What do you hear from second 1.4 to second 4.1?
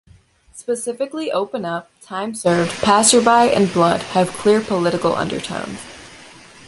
Up", "Time Served", "Passerby", and "Blood"